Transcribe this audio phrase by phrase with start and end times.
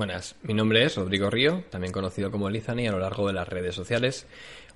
[0.00, 3.46] Buenas, mi nombre es Rodrigo Río, también conocido como Lizani a lo largo de las
[3.46, 4.26] redes sociales.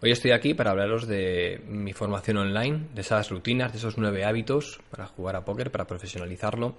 [0.03, 4.26] Hoy estoy aquí para hablaros de mi formación online, de esas rutinas, de esos nueve
[4.26, 6.76] hábitos para jugar a póker, para profesionalizarlo.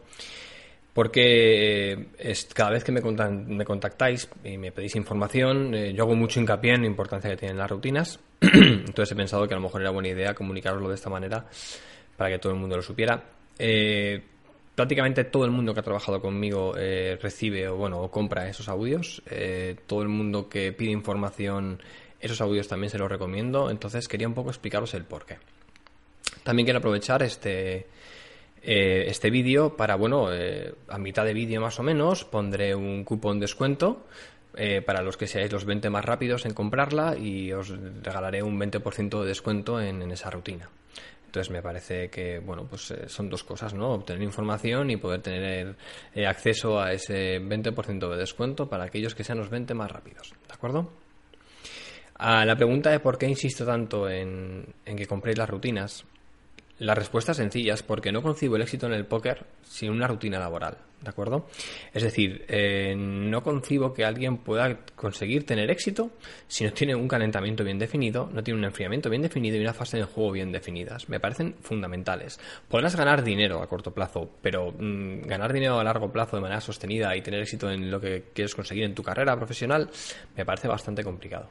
[0.94, 6.40] Porque es, cada vez que me, contactáis y me pedís información, eh, yo hago mucho
[6.40, 8.20] hincapié en la importancia que tienen las rutinas.
[8.42, 11.48] Entonces he pensado que a lo mejor era buena idea comunicaroslo de esta manera
[12.16, 13.24] para que todo el mundo lo supiera.
[13.58, 14.22] Eh,
[14.76, 18.68] prácticamente todo el mundo que ha trabajado conmigo eh, recibe o bueno o compra esos
[18.68, 19.24] audios.
[19.30, 21.82] Eh, todo el mundo que pide información,
[22.20, 23.70] esos audios también se los recomiendo.
[23.72, 25.38] Entonces quería un poco explicaros el porqué.
[26.44, 27.88] También quiero aprovechar este
[28.62, 30.28] eh, este vídeo para bueno
[30.90, 34.06] a mitad de vídeo más o menos pondré un cupón descuento.
[34.86, 39.22] para los que seáis los 20 más rápidos en comprarla y os regalaré un 20%
[39.22, 40.70] de descuento en esa rutina.
[41.36, 43.92] Entonces me parece que, bueno, pues eh, son dos cosas, ¿no?
[43.92, 45.76] Obtener información y poder tener
[46.14, 50.34] eh, acceso a ese 20% de descuento para aquellos que sean los 20 más rápidos,
[50.48, 50.94] ¿de acuerdo?
[52.14, 56.06] A la pregunta de por qué insisto tanto en, en que compréis las rutinas,
[56.80, 60.08] la respuesta es sencilla, es porque no concibo el éxito en el póker sin una
[60.08, 61.48] rutina laboral, ¿de acuerdo?
[61.94, 66.12] Es decir, eh, no concibo que alguien pueda conseguir tener éxito
[66.48, 69.74] si no tiene un calentamiento bien definido, no tiene un enfriamiento bien definido y una
[69.74, 71.08] fase de juego bien definidas.
[71.08, 72.40] Me parecen fundamentales.
[72.68, 76.60] Podrás ganar dinero a corto plazo, pero mm, ganar dinero a largo plazo de manera
[76.60, 79.90] sostenida y tener éxito en lo que quieres conseguir en tu carrera profesional
[80.36, 81.48] me parece bastante complicado.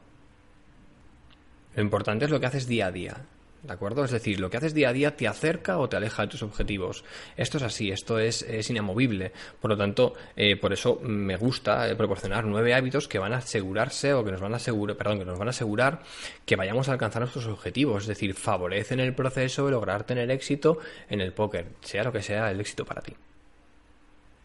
[1.77, 3.17] Lo importante es lo que haces día a día.
[3.65, 4.05] ¿De acuerdo?
[4.05, 6.43] Es decir, lo que haces día a día te acerca o te aleja de tus
[6.43, 7.03] objetivos.
[7.34, 9.33] Esto es así, esto es, inamovible.
[9.59, 13.39] Por lo tanto, eh, por eso me gusta eh, proporcionar nueve hábitos que van a
[13.39, 16.03] asegurarse o que nos van a asegurar, perdón, que nos van a asegurar
[16.45, 18.03] que vayamos a alcanzar nuestros objetivos.
[18.03, 20.77] Es decir, favorecen el proceso de lograr tener éxito
[21.09, 23.15] en el póker, sea lo que sea el éxito para ti.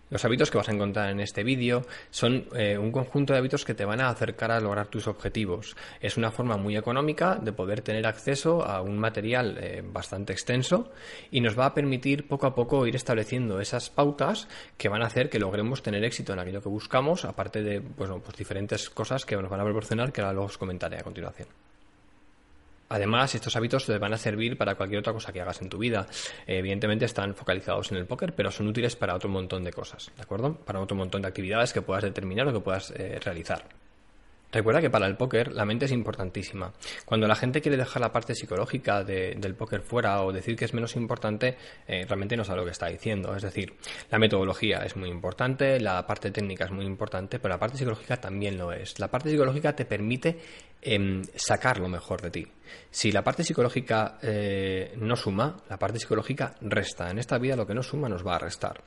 [0.10, 3.64] Los hábitos que vas a encontrar en este vídeo son eh, un conjunto de hábitos
[3.64, 5.76] que te van a acercar a lograr tus objetivos.
[6.02, 10.92] Es una forma muy económica de poder tener acceso a un material eh, bastante extenso
[11.30, 14.48] y nos va a permitir poco a poco ir estableciendo esas pautas
[14.78, 18.10] que van a hacer que logremos tener éxito en aquello que buscamos, aparte de pues
[18.38, 21.69] diferentes cosas que nos van a proporcionar que ahora los comentaré a continuación.
[22.90, 25.78] Además, estos hábitos te van a servir para cualquier otra cosa que hagas en tu
[25.78, 26.08] vida.
[26.48, 30.22] evidentemente están focalizados en el póker, pero son útiles para otro montón de cosas, ¿de
[30.22, 30.56] acuerdo?
[30.56, 33.64] Para otro montón de actividades que puedas determinar o que puedas eh, realizar.
[34.52, 36.74] Recuerda que para el póker la mente es importantísima.
[37.06, 40.74] Cuando la gente quiere dejar la parte psicológica del póker fuera o decir que es
[40.74, 41.56] menos importante,
[41.88, 43.36] eh, realmente no sabe lo que está diciendo.
[43.36, 43.76] Es decir,
[44.10, 48.18] la metodología es muy importante, la parte técnica es muy importante, pero la parte psicológica
[48.18, 48.98] también lo es.
[48.98, 50.40] La parte psicológica te permite
[50.82, 52.48] em, sacar lo mejor de ti.
[52.92, 57.10] Si la parte psicológica eh, no suma, la parte psicológica resta.
[57.10, 58.82] En esta vida lo que no suma nos va a restar.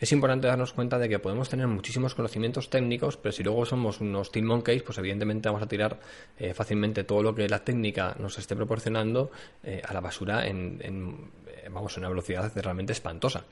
[0.00, 4.00] Es importante darnos cuenta de que podemos tener muchísimos conocimientos técnicos, pero si luego somos
[4.00, 5.98] unos team monkeys, pues evidentemente vamos a tirar
[6.38, 9.30] eh, fácilmente todo lo que la técnica nos esté proporcionando
[9.62, 11.30] eh, a la basura en,
[11.70, 13.44] vamos, una velocidad realmente espantosa.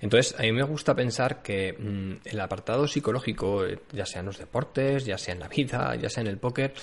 [0.00, 4.38] Entonces, a mí me gusta pensar que mm, el apartado psicológico, ya sea en los
[4.38, 6.74] deportes, ya sea en la vida, ya sea en el póker,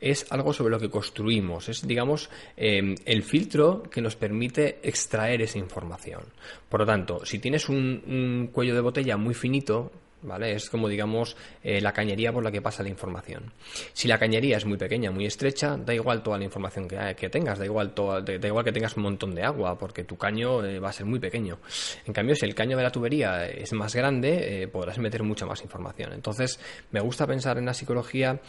[0.00, 5.42] es algo sobre lo que construimos, es, digamos, em, el filtro que nos permite extraer
[5.42, 6.22] esa información.
[6.68, 9.90] Por lo tanto, si tienes un cuello de botella muy finito,
[10.22, 10.52] ¿vale?
[10.52, 13.52] Es como, digamos, eh, la cañería por la que pasa la información.
[13.92, 17.28] Si la cañería es muy pequeña, muy estrecha, da igual toda la información que, que
[17.28, 20.78] tengas, da igual, da igual que tengas un montón de agua, porque tu caño eh,
[20.78, 21.58] va a ser muy pequeño.
[22.06, 25.46] En cambio, si el caño de la tubería es más grande, eh, podrás meter mucha
[25.46, 26.12] más información.
[26.12, 28.40] Entonces, me gusta pensar en la psicología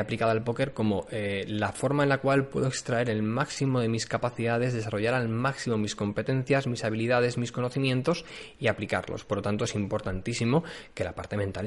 [0.00, 4.06] aplicada al póker como la forma en la cual puedo extraer el máximo de mis
[4.06, 8.24] capacidades, desarrollar al máximo mis competencias, mis habilidades, mis conocimientos
[8.58, 9.24] y aplicarlos.
[9.24, 11.14] Por lo tanto, es importantísimo que la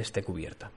[0.02, 0.72] esté cubierta.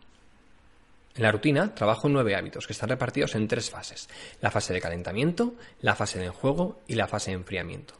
[1.16, 4.08] En la rutina trabajo nueve hábitos que están repartidos en tres fases.
[4.40, 7.94] La fase de calentamiento, la fase de juego y la fase de enfriamiento.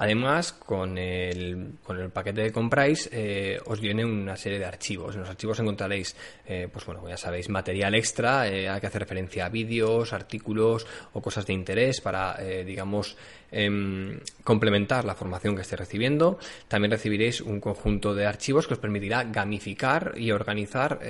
[0.00, 5.16] Además, con el, con el paquete que compráis, eh, os viene una serie de archivos.
[5.16, 6.14] En los archivos encontraréis,
[6.46, 10.86] eh, pues bueno, ya sabéis, material extra, eh, hay que hacer referencia a vídeos, artículos
[11.14, 13.16] o cosas de interés para, digamos,
[13.50, 16.38] em, complementar la formación que estéis recibiendo.
[16.68, 21.00] También recibiréis un conjunto de archivos que os permitirá gamificar y organizar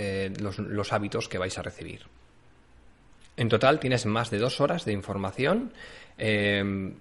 [0.40, 2.06] los, los hábitos que vais a recibir.
[3.36, 5.72] En total tienes más de dos horas de información
[6.16, 6.94] em,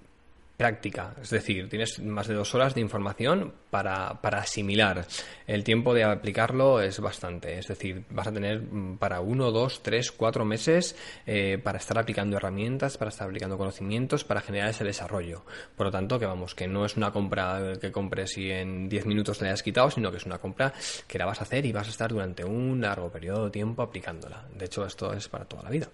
[0.57, 1.13] práctica.
[1.21, 5.06] Es decir, tienes más de dos horas de información para, para, asimilar.
[5.45, 7.59] El tiempo de aplicarlo es bastante.
[7.59, 10.95] Es decir, vas a tener mm, para uno, dos, tres, cuatro meses
[11.27, 15.45] eh, para estar aplicando herramientas, para estar aplicando conocimientos, para generar ese desarrollo.
[15.75, 19.06] Por lo tanto, que vamos, que no es una compra que compres y en diez
[19.06, 20.74] minutos te la hayas quitado, sino que es una compra
[21.07, 23.83] que la vas a hacer y vas a estar durante un largo periodo de tiempo
[23.83, 24.48] aplicándola.
[24.56, 25.88] De hecho, esto es para toda la vida.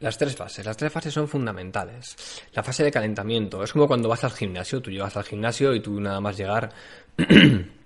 [0.00, 0.64] Las tres fases.
[0.64, 2.16] Las tres fases son fundamentales.
[2.54, 3.62] La fase de calentamiento.
[3.62, 4.80] Es como cuando vas al gimnasio.
[4.80, 6.72] Tú llegas al gimnasio y tú nada más llegar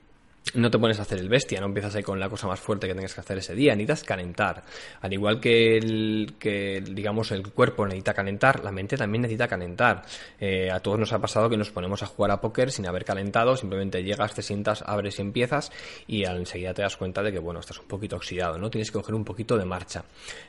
[0.52, 2.86] no te pones a hacer el bestia, no empiezas ahí con la cosa más fuerte
[2.86, 4.62] que tengas que hacer ese día, necesitas calentar.
[5.00, 10.02] Al igual que, el, que digamos, el cuerpo necesita calentar, la mente también necesita calentar.
[10.38, 13.04] Eh, a todos nos ha pasado que nos ponemos a jugar a póker sin haber
[13.04, 15.72] calentado, simplemente llegas, te sientas, abres y empiezas
[16.06, 18.70] y enseguida te das cuenta de que, bueno, estás un poquito oxidado, ¿no?
[18.70, 20.04] Tienes que coger un poquito de marcha.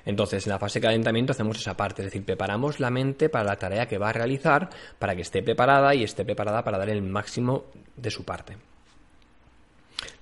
[0.06, 3.46] Entonces, en la fase de calentamiento hacemos esa parte, es decir, preparamos la mente para
[3.46, 4.70] la tarea que va a realizar,
[5.00, 7.66] para que esté preparada y esté preparada para dar el máximo
[7.96, 8.58] de su parte.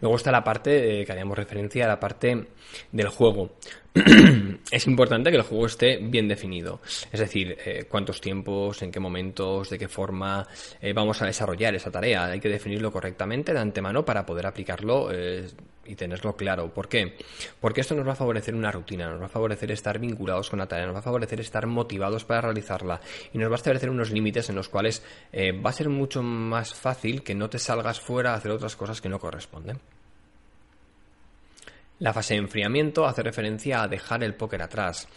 [0.01, 2.47] Luego está la parte eh, que haríamos referencia a la parte
[2.91, 3.51] del juego.
[4.71, 6.81] es importante que el juego esté bien definido.
[7.11, 10.47] Es decir, eh, cuántos tiempos, en qué momentos, de qué forma
[10.81, 12.25] eh, vamos a desarrollar esa tarea.
[12.25, 15.09] Hay que definirlo correctamente de antemano para poder aplicarlo
[15.85, 16.73] y tenerlo claro.
[16.73, 17.17] ¿Por qué?
[17.59, 20.59] Porque esto nos va a favorecer una rutina, nos va a favorecer estar vinculados con
[20.59, 23.01] la tarea, nos va a favorecer estar motivados para realizarla
[23.33, 25.03] y nos va a establecer unos límites en los cuales
[25.33, 29.01] va a ser mucho más fácil que no te salgas fuera a hacer otras cosas
[29.01, 29.79] que no corresponden.
[31.99, 35.07] La fase de enfriamiento hace referencia a dejar el póker atrás.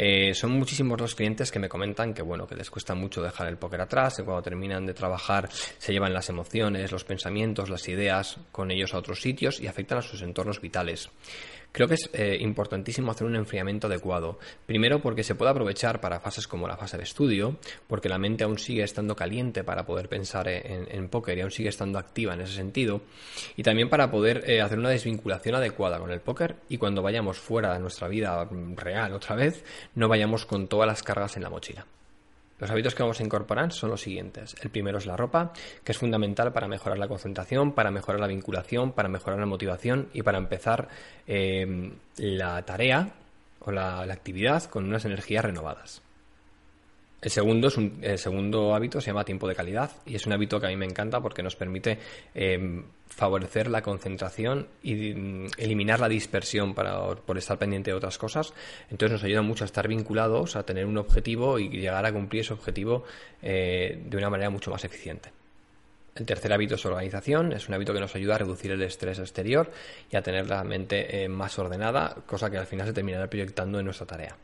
[0.00, 3.48] Eh, son muchísimos los clientes que me comentan que bueno, que les cuesta mucho dejar
[3.48, 7.88] el póker atrás, que cuando terminan de trabajar se llevan las emociones, los pensamientos, las
[7.88, 11.10] ideas con ellos a otros sitios y afectan a sus entornos vitales.
[11.70, 14.38] Creo que es eh, importantísimo hacer un enfriamiento adecuado.
[14.64, 18.44] Primero porque se puede aprovechar para fases como la fase de estudio, porque la mente
[18.44, 22.40] aún sigue estando caliente para poder pensar en, póker y aún sigue estando activa en
[22.40, 23.02] ese sentido.
[23.56, 27.38] Y también para poder eh, hacer una desvinculación adecuada con el póker y cuando vayamos
[27.38, 29.62] fuera de nuestra vida real otra vez,
[29.94, 31.86] no vayamos con todas las cargas en la mochila.
[32.58, 34.56] Los hábitos que vamos a incorporar son los siguientes.
[34.60, 35.52] El primero es la ropa,
[35.84, 40.08] que es fundamental para mejorar la concentración, para mejorar la vinculación, para mejorar la motivación
[40.12, 40.88] y para empezar
[41.26, 43.10] eh, la tarea
[43.60, 46.02] o la actividad con unas energías renovadas.
[47.20, 50.32] El segundo, es un, el segundo hábito se llama tiempo de calidad y es un
[50.32, 51.98] hábito que a mí me encanta porque nos permite
[52.32, 58.18] em, favorecer la concentración y mm, eliminar la dispersión para, por estar pendiente de otras
[58.18, 58.54] cosas.
[58.88, 62.42] Entonces nos ayuda mucho a estar vinculados, a tener un objetivo y llegar a cumplir
[62.42, 63.02] ese objetivo
[63.42, 65.32] eh, de una manera mucho más eficiente.
[66.14, 69.18] El tercer hábito es organización, es un hábito que nos ayuda a reducir el estrés
[69.18, 69.72] exterior
[70.10, 73.80] y a tener la mente eh, más ordenada, cosa que al final se terminará proyectando
[73.80, 74.36] en nuestra tarea.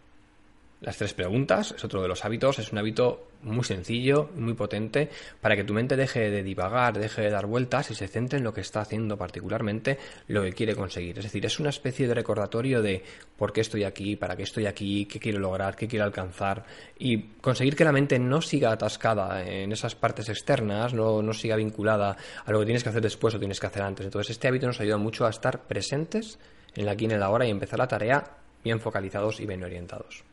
[0.80, 5.08] Las tres preguntas es otro de los hábitos, es un hábito muy sencillo, muy potente,
[5.40, 8.44] para que tu mente deje de divagar, deje de dar vueltas y se centre en
[8.44, 9.98] lo que está haciendo particularmente,
[10.28, 11.18] lo que quiere conseguir.
[11.18, 13.02] Es decir, es una especie de recordatorio de
[13.36, 16.64] por qué estoy aquí, para qué estoy aquí, qué quiero lograr, qué quiero alcanzar
[16.98, 21.56] y conseguir que la mente no siga atascada en esas partes externas, no, no siga
[21.56, 24.04] vinculada a lo que tienes que hacer después o tienes que hacer antes.
[24.04, 26.38] Entonces, este hábito nos ayuda mucho a estar presentes
[26.74, 28.24] en la aquí en la ahora y empezar la tarea
[28.62, 30.24] bien focalizados y bien orientados.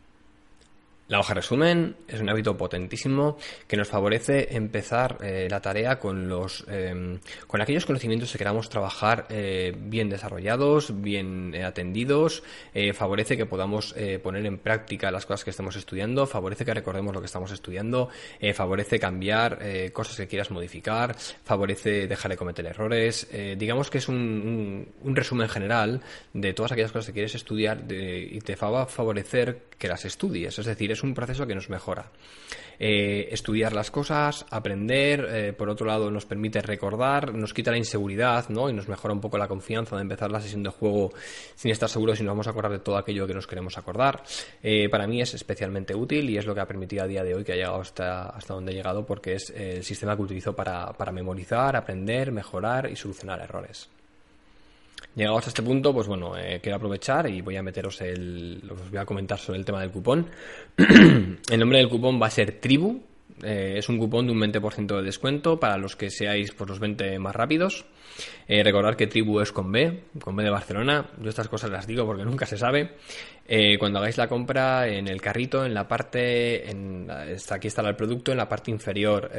[1.12, 3.38] La hoja resumen es un hábito potentísimo
[3.68, 8.70] que nos favorece empezar eh, la tarea con los em, con aquellos conocimientos que queramos
[8.70, 12.44] trabajar eh, bien desarrollados, bien eh, atendidos,
[12.94, 13.94] favorece que podamos
[14.24, 18.10] poner en práctica las cosas que estemos estudiando, favorece que recordemos lo que estamos estudiando,
[18.54, 19.60] favorece cambiar
[19.92, 23.28] cosas que quieras modificar, favorece dejar de cometer errores.
[23.58, 26.02] digamos que es un, un, resumen general
[26.34, 30.58] de todas aquellas cosas que quieres estudiar y te va a favorecer que las estudies.
[30.60, 32.12] Es decir, es un proceso que nos mejora.
[32.84, 37.78] Eh, estudiar las cosas, aprender, eh, por otro lado nos permite recordar, nos quita la
[37.78, 38.72] inseguridad, ¿no?
[38.72, 41.14] Y nos mejora un poco la confianza de empezar la sesión de juego
[41.54, 44.24] sin estar seguros si nos vamos a acordar de todo aquello que nos queremos acordar.
[44.64, 47.36] Eh, para mí es especialmente útil y es lo que ha permitido a día de
[47.36, 51.12] hoy que ha llegado hasta, donde he llegado porque es el sistema que utilizo para
[51.12, 53.90] memorizar, aprender, mejorar y solucionar errores.
[55.16, 58.64] Llegados a este punto, pues bueno, eh, quiero aprovechar y voy a meteros el.
[58.72, 60.28] Os voy a comentar sobre el tema del cupón.
[60.78, 63.02] el nombre del cupón va a ser Tribu.
[63.44, 66.80] Eh, es un cupón de un 20% de descuento para los que seáis pues, los
[66.80, 67.84] 20 más rápidos.
[68.48, 71.10] Eh, recordar que Tribu es con B, con B de Barcelona.
[71.22, 72.92] Yo estas cosas las digo porque nunca se sabe.
[73.80, 76.70] cuando hagáis la compra en el carrito, en la parte.
[76.70, 79.30] En, aquí estará el producto, en la parte inferior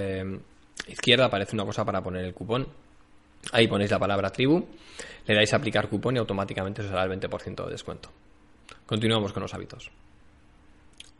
[0.89, 2.67] izquierda aparece una cosa para poner el cupón
[3.51, 4.65] Ahí ponéis la palabra tribu,
[5.27, 8.11] le dais a aplicar cupón y automáticamente os dará el 20% de descuento.
[8.87, 9.91] Continuamos con los hábitos.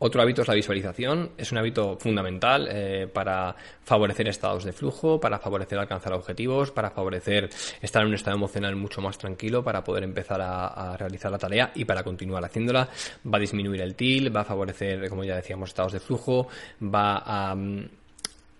[0.05, 1.31] Otro hábito es la visualización.
[1.37, 6.89] Es un hábito fundamental eh, para favorecer estados de flujo, para favorecer alcanzar objetivos, para
[6.89, 7.49] favorecer
[7.81, 11.71] estar en un estado emocional mucho más tranquilo para poder empezar a, realizar la tarea
[11.73, 12.89] y para continuar haciéndola.
[13.25, 16.49] Va a disminuir el TIL, va a favorecer, como ya decíamos, estados de flujo,
[16.83, 17.55] va a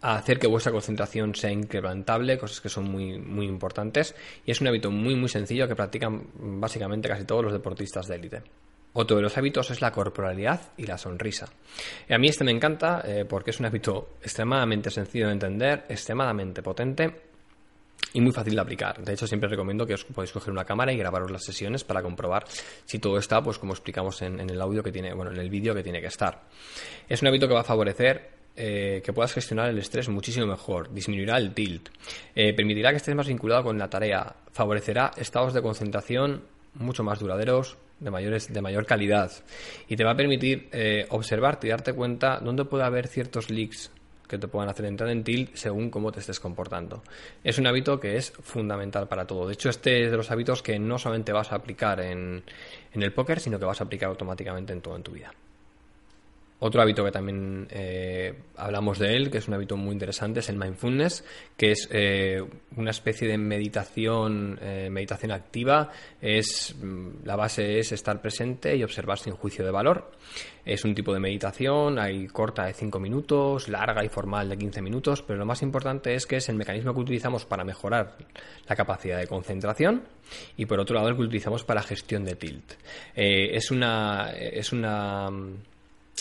[0.04, 4.14] hacer que vuestra concentración sea incrementable, cosas que son muy, muy importantes.
[4.46, 6.28] Y es un hábito muy, muy sencillo que practican
[6.60, 8.44] básicamente casi todos los deportistas de élite.
[8.94, 11.48] Otro de los hábitos es la corporalidad y la sonrisa.
[12.10, 16.62] a mí este me encanta eh, porque es un hábito extremadamente sencillo de entender, extremadamente
[16.62, 17.34] potente
[18.14, 19.04] y muy fácil de aplicar.
[19.04, 22.04] De hecho, siempre recomiendo que os podáis coger una cámara y grabaros las sesiones para
[22.04, 22.46] comprobar
[22.86, 25.74] si todo está, pues como explicamos en, el audio que tiene, bueno, en el vídeo
[25.74, 26.44] que tiene que estar.
[27.10, 30.94] Es un hábito que va a favorecer eh, que puedas gestionar el estrés muchísimo mejor,
[30.94, 31.90] disminuirá el tilt,
[32.36, 36.44] eh, permitirá que estés más vinculado con la tarea, favorecerá estados de concentración
[36.76, 39.32] mucho más duraderos, de, mayores, de mayor calidad
[39.88, 43.92] y te va a permitir eh, observarte y darte cuenta dónde puede haber ciertos leaks
[44.28, 47.04] que te puedan hacer entrar en tilt según cómo te estés comportando.
[47.44, 49.48] Es un hábito que es fundamental para todo.
[49.48, 52.44] De hecho, este es de los hábitos que no solamente vas a aplicar en,
[52.94, 55.32] en el póker, sino que vas a aplicar automáticamente en todo en tu vida.
[56.66, 60.48] Otro hábito que también eh, hablamos de él, que es un hábito muy interesante, es
[60.48, 61.26] el mindfulness,
[61.58, 62.42] que es eh,
[62.78, 65.90] una especie de meditación, eh, meditación activa.
[66.22, 70.14] Es mm, la base es estar presente y observar sin juicio de valor.
[70.64, 74.82] Es un tipo de meditación, hay corta de 5 minutos, larga y formal de 15
[74.82, 78.16] minutos, pero lo más importante es que es el mecanismo que utilizamos para mejorar
[78.70, 80.04] la capacidad de concentración
[80.56, 82.72] y por otro lado el que utilizamos para gestión de tilt.
[83.14, 85.30] es una es una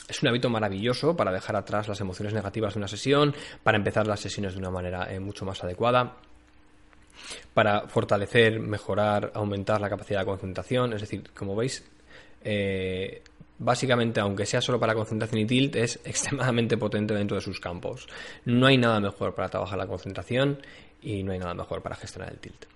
[0.08, 4.06] es un hábito maravilloso para dejar atrás las emociones negativas de una sesión, para empezar
[4.06, 6.16] las sesiones de una manera eh, mucho más adecuada,
[7.54, 10.92] para fortalecer, mejorar, aumentar la capacidad de concentración.
[10.92, 11.84] Es decir, como veis,
[12.42, 13.22] eh,
[13.58, 18.06] básicamente, aunque sea solo para concentración y tilt, es extremadamente potente dentro de sus campos.
[18.44, 20.58] No hay nada mejor para trabajar la concentración
[21.00, 22.66] y no hay nada mejor para gestionar el tilt.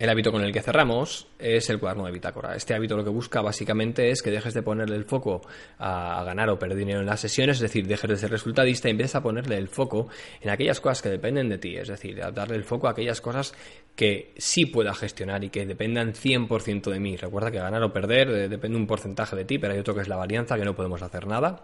[0.00, 2.56] El hábito con el que cerramos es el cuaderno de bitácora.
[2.56, 5.42] Este hábito lo que busca básicamente es que dejes de ponerle el foco
[5.78, 8.92] a, ganar o perder dinero en las sesiones, es decir, dejes de ser resultadista y
[8.92, 10.08] empieces a ponerle el foco
[10.40, 13.20] en aquellas cosas que dependen de ti, es decir, a darle el foco a aquellas
[13.20, 13.52] cosas
[13.94, 17.18] que sí pueda gestionar y que dependan 100% de mí.
[17.18, 20.00] Recuerda que ganar o perder eh, depende un porcentaje de ti, pero hay otro que
[20.00, 21.62] es la varianza, que no podemos hacer nada.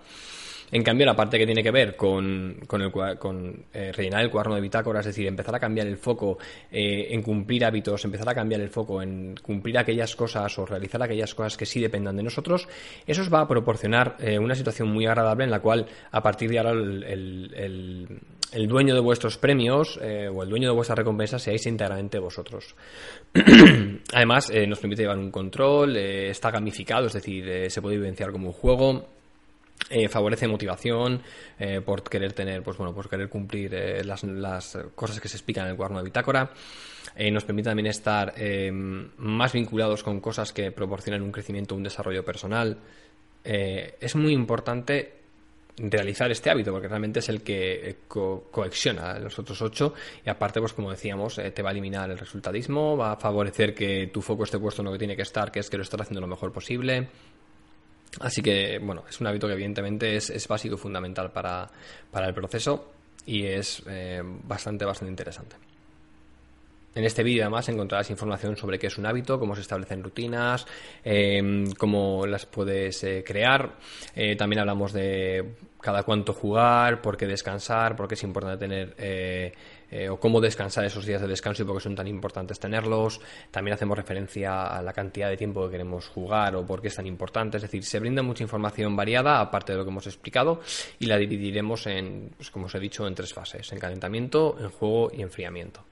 [0.72, 4.30] En cambio, la parte que tiene que ver con, con, el, con eh, rellenar el
[4.30, 6.38] cuaderno de bitácora, es decir, empezar a cambiar el foco
[6.70, 11.02] eh, en cumplir hábitos, empezar a cambiar el foco en cumplir aquellas cosas o realizar
[11.02, 12.68] aquellas cosas que sí dependan de nosotros,
[13.06, 16.50] eso os va a proporcionar eh, una situación muy agradable en la cual a partir
[16.50, 18.20] de ahora el,
[18.52, 22.74] el, dueño de vuestros premios o el dueño de vuestras recompensas seáis íntegramente vosotros.
[24.14, 28.52] Además, nos permite llevar un control, está gamificado, es decir, se puede vivenciar como un
[28.52, 29.15] juego
[29.88, 31.22] eh, favorece motivación
[31.60, 35.36] eh, por querer tener, pues bueno, por querer cumplir eh, las, las, cosas que se
[35.36, 36.50] explican en el cuaderno de bitácora.
[37.30, 38.34] nos permite también estar
[39.18, 42.78] más vinculados con cosas que proporcionan un crecimiento, un desarrollo personal.
[43.44, 45.14] es muy importante
[45.78, 50.58] realizar este hábito porque realmente es el que co coacciona los otros ocho y aparte
[50.58, 54.44] pues como decíamos te va a eliminar el resultadismo va a favorecer que tu foco
[54.44, 56.28] esté puesto en lo que tiene que estar que es que lo estás haciendo lo
[56.28, 57.08] mejor posible
[58.20, 61.68] Así que, bueno, es un hábito que evidentemente es, básico y fundamental para,
[62.14, 62.92] el proceso
[63.26, 65.56] y es eh, bastante, bastante interesante.
[66.94, 70.66] En este vídeo además encontrarás información sobre qué es un hábito, cómo se establecen rutinas,
[71.04, 73.76] eh, cómo las puedes eh, crear.
[74.38, 78.94] también hablamos de cada cuánto jugar, por qué descansar, por qué es importante tener
[79.90, 83.20] eh, o cómo descansar esos días de descanso y por qué son tan importantes tenerlos.
[83.50, 86.96] También hacemos referencia a la cantidad de tiempo que queremos jugar o por qué es
[86.96, 87.58] tan importante.
[87.58, 90.60] Es decir, se brinda mucha información variada, aparte de lo que hemos explicado,
[90.98, 94.70] y la dividiremos en, pues, como os he dicho, en tres fases: en calentamiento, en
[94.70, 95.84] juego y enfriamiento.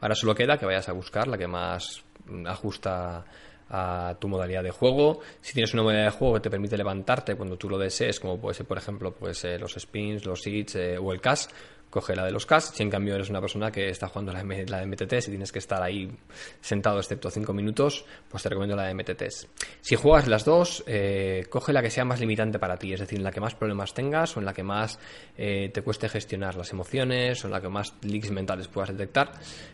[0.00, 2.02] Ahora solo queda que vayas a buscar la que más
[2.46, 3.24] ajusta
[3.70, 5.20] a tu modalidad de juego.
[5.40, 8.38] Si tienes una modalidad de juego que te permite levantarte cuando tú lo desees, como
[8.38, 11.46] puede ser, por ejemplo, pues, eh, los spins, los hits eh, o el cash,
[11.90, 12.72] coge la de los CAS.
[12.74, 15.52] Si en cambio eres una persona que está jugando la, la de MTT, si tienes
[15.52, 16.10] que estar ahí
[16.60, 19.22] sentado excepto 5 minutos, pues te recomiendo la de MTT.
[19.80, 23.18] Si juegas las dos, eh, coge la que sea más limitante para ti, es decir,
[23.18, 24.98] en la que más problemas tengas o en la que más
[25.36, 29.32] eh, te cueste gestionar las emociones o en la que más leaks mentales puedas detectar.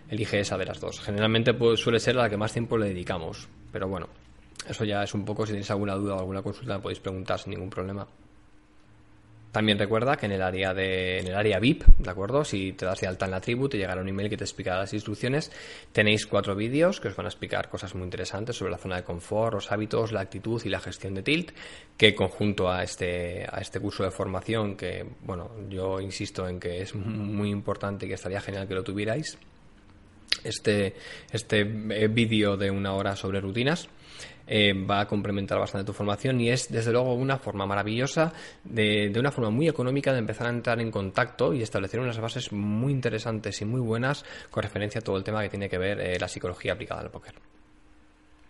[0.09, 1.01] Elige esa de las dos.
[1.01, 4.09] Generalmente pues, suele ser la que más tiempo le dedicamos, pero bueno,
[4.69, 7.51] eso ya es un poco, si tenéis alguna duda o alguna consulta, podéis preguntar sin
[7.51, 8.07] ningún problema.
[9.57, 12.45] También recuerda que en el área de, en el área VIP, ¿de acuerdo?
[12.45, 14.81] Si te das de alta en la tribu, te llegará un email que te explicará
[14.81, 15.51] las instrucciones.
[15.93, 19.05] Tenéis cuatro vídeos que os van a explicar cosas muy interesantes sobre la zona de
[19.05, 21.53] confort, los hábitos, la actitud y la gestión de tilt,
[21.97, 26.83] que conjunto a este, a este curso de formación, que, bueno, yo insisto en que
[26.83, 29.39] es muy importante y que estaría genial que lo tuvierais.
[30.47, 30.95] Este,
[31.33, 33.88] este eh, vídeo de una hora sobre rutinas
[34.47, 39.11] eh, va a complementar bastante tu formación y es desde luego una forma maravillosa de,
[39.11, 42.53] de, una forma muy económica de empezar a entrar en contacto y establecer unas bases
[42.53, 46.00] muy interesantes y muy buenas con referencia a todo el tema que tiene que ver
[46.00, 47.35] eh, la psicología aplicada al póker.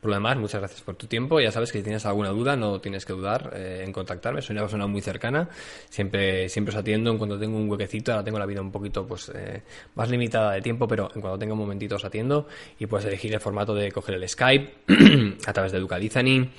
[0.01, 1.41] Por lo demás, muchas gracias por tu tiempo.
[1.41, 4.43] Ya sabes que si tienes alguna duda, no tienes que dudar eh, en contactarme.
[4.43, 5.49] Soy una persona muy cercana.
[5.89, 8.13] Siempre, siempre os atiendo en cuanto tengo un huequecito.
[8.13, 9.63] Ahora tengo la vida un poquito pues eh,
[9.95, 12.47] más limitada de tiempo, pero en cuanto tenga un momentito os atiendo.
[12.79, 14.75] Y puedes elegir el formato de coger el Skype
[15.47, 16.51] a través de Ducalizani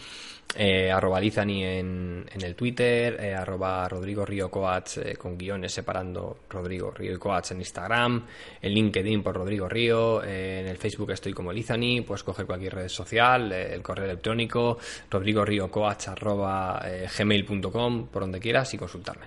[0.55, 6.39] eh, arroba Lizani en, el Twitter, eh, arroba Rodrigo Río Coats eh, con guiones separando
[6.49, 8.25] Rodrigo Río y Coats en Instagram,
[8.61, 12.75] en LinkedIn por Rodrigo Río, eh, en el Facebook estoy como Lizani, puedes coger cualquier
[12.75, 14.77] red social, eh, el correo electrónico,
[15.09, 16.81] Rodrigo Río Coats arroba
[17.17, 19.25] gmail.com, por donde quieras y consultarme.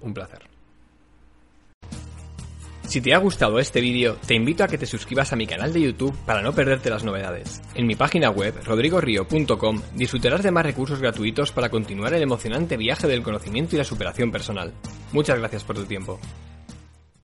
[0.00, 0.61] Un placer.
[2.92, 5.72] Si te ha gustado este vídeo, te invito a que te suscribas a mi canal
[5.72, 7.62] de YouTube para no perderte las novedades.
[7.74, 13.08] En mi página web, rodrigorio.com, disfrutarás de más recursos gratuitos para continuar el emocionante viaje
[13.08, 14.74] del conocimiento y la superación personal.
[15.10, 16.20] Muchas gracias por tu tiempo.